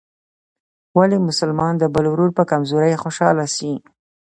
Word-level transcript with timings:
ولي 0.97 1.17
مسلمان 1.27 1.73
د 1.77 1.83
بل 1.95 2.05
ورور 2.11 2.29
په 2.37 2.43
کمزورۍ 2.51 2.93
خوشحاله 3.03 3.45
سي؟ 3.55 3.71